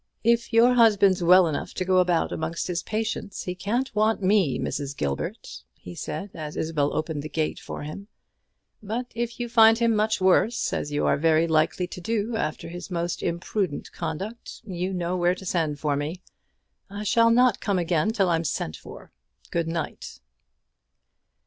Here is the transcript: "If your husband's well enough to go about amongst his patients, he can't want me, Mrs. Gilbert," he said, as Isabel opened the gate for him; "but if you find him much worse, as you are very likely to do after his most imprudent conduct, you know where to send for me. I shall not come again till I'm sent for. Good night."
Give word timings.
"If 0.23 0.51
your 0.51 0.73
husband's 0.73 1.21
well 1.21 1.45
enough 1.45 1.75
to 1.75 1.85
go 1.85 1.99
about 1.99 2.31
amongst 2.31 2.65
his 2.65 2.81
patients, 2.81 3.43
he 3.43 3.53
can't 3.53 3.93
want 3.93 4.19
me, 4.19 4.57
Mrs. 4.57 4.97
Gilbert," 4.97 5.61
he 5.75 5.93
said, 5.93 6.31
as 6.33 6.57
Isabel 6.57 6.91
opened 6.95 7.21
the 7.21 7.29
gate 7.29 7.59
for 7.59 7.83
him; 7.83 8.07
"but 8.81 9.11
if 9.13 9.39
you 9.39 9.47
find 9.47 9.77
him 9.77 9.95
much 9.95 10.19
worse, 10.19 10.73
as 10.73 10.91
you 10.91 11.05
are 11.05 11.17
very 11.17 11.45
likely 11.45 11.85
to 11.85 12.01
do 12.01 12.35
after 12.35 12.67
his 12.69 12.89
most 12.89 13.21
imprudent 13.21 13.91
conduct, 13.91 14.63
you 14.65 14.91
know 14.91 15.15
where 15.15 15.35
to 15.35 15.45
send 15.45 15.79
for 15.79 15.95
me. 15.95 16.23
I 16.89 17.03
shall 17.03 17.29
not 17.29 17.61
come 17.61 17.77
again 17.77 18.09
till 18.09 18.29
I'm 18.29 18.43
sent 18.43 18.75
for. 18.75 19.11
Good 19.51 19.67
night." 19.67 20.19